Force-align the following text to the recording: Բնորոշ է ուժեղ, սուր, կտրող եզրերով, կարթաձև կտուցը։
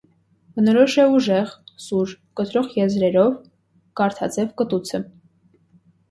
Բնորոշ 0.59 0.93
է 1.01 1.03
ուժեղ, 1.17 1.51
սուր, 1.83 2.13
կտրող 2.39 2.71
եզրերով, 2.77 3.35
կարթաձև 4.01 4.49
կտուցը։ 4.63 5.03